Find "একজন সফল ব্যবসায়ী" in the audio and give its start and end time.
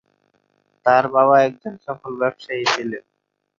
1.47-2.63